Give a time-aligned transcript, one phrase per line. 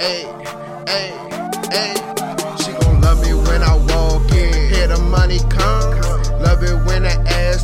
[0.00, 0.22] Hey,
[0.88, 1.12] hey,
[1.70, 1.92] hey.
[2.64, 4.70] She gon' love me when I walk in.
[4.72, 6.00] Hear the money come.
[6.40, 7.59] Love it when the ass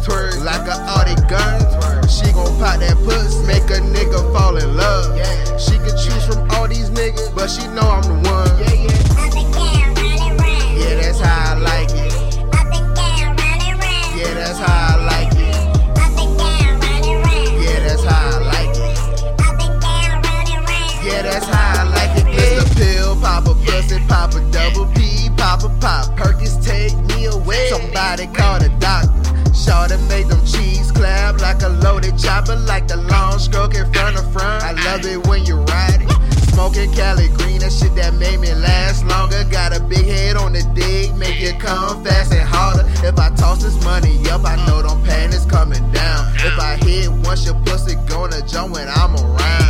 [27.96, 29.32] Somebody call the doctor.
[29.56, 34.19] Shawty make them cheese clap like a loaded chopper, like the long stroke in front
[34.19, 34.62] of front.
[34.62, 36.10] I love it when you ride it.
[36.52, 39.45] Smoking Cali green, that shit that made me last longer.
[39.45, 42.84] Got a big head on the dig, make it come fast and harder.
[43.02, 46.34] If I toss this money up, I know them panties coming down.
[46.36, 49.66] If I hit once, your pussy gonna jump when I'm around.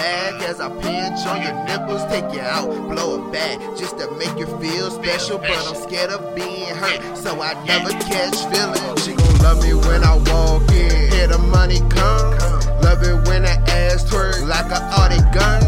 [0.00, 4.10] Back as I pinch on your nipples, take you out, blow it back just to
[4.12, 5.38] make you feel special.
[5.38, 9.04] But I'm scared of being hurt, so I never catch feelings.
[9.04, 12.32] She gon' love me when I walk in, hear the money come.
[12.80, 15.60] Love it when that ass twerk like a Audi gun.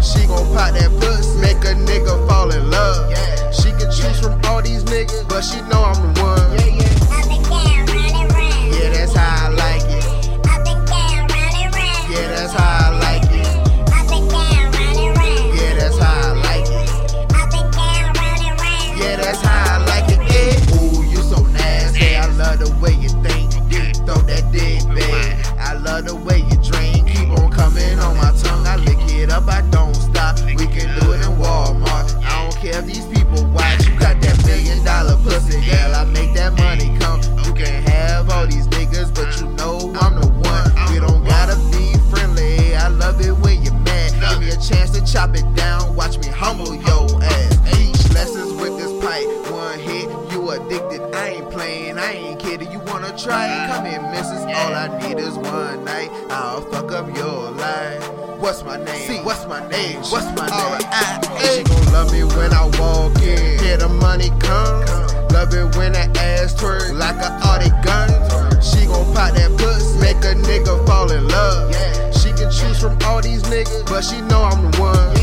[0.00, 3.10] She gon' pop that pussy, make a nigga fall in love.
[3.52, 5.79] She can choose from all these niggas, but she know
[53.22, 53.68] try it?
[53.68, 54.42] Come in, missus.
[54.42, 56.10] All I need is one night.
[56.30, 58.08] I'll fuck up your life.
[58.40, 59.06] What's my name?
[59.06, 59.98] See, what's my name?
[59.98, 60.80] What's my name?
[60.92, 63.58] And she gon' love me when I walk in.
[63.58, 64.80] Hear the money come.
[65.32, 68.08] Love it when that ass twerk like a Audi gun.
[68.62, 71.74] She gon' pop that pussy, make a nigga fall in love.
[72.14, 75.19] She can choose from all these niggas, but she know I'm the one.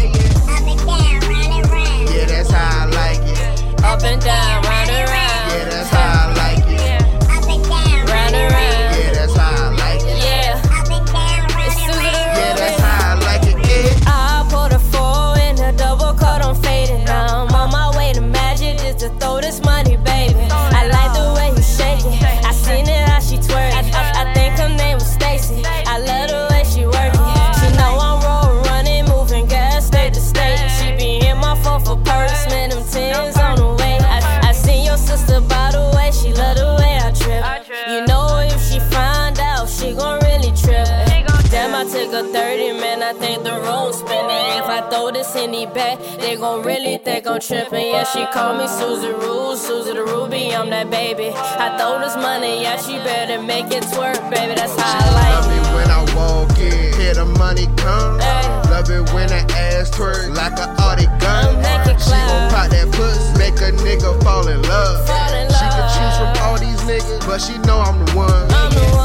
[42.18, 44.46] A 30, man, I think the room's spinning.
[44.58, 47.94] If I throw this in the back, they gon' really think I'm tripping.
[47.94, 51.30] Yeah, she call me Susie Rue, Susie Da Ruby, I'm that baby.
[51.36, 55.30] I throw this money, yeah, she better make it twerk, baby, that's how I like
[55.30, 55.62] Love it.
[55.62, 57.00] it when I walk in.
[57.00, 58.18] Hear the money come.
[58.18, 58.50] Hey.
[58.74, 61.54] Love it when that ass twerk like a Audi gun.
[61.62, 65.06] Make She gon' pop that pussy, make a nigga fall in love.
[65.06, 68.50] Fall in She can choose from all these niggas, but she know I'm the one.
[68.50, 68.97] I'm the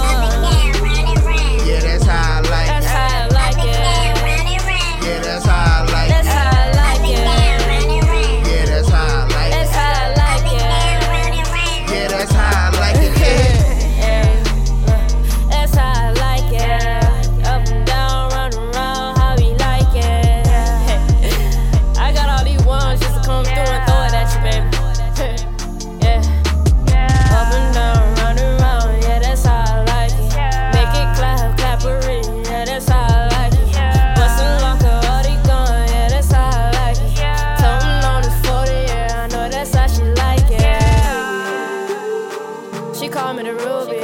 [43.32, 44.00] call me the Ruby.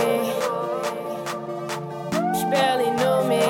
[2.38, 3.42] She barely knew me.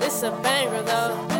[0.06, 1.39] it's a banger though.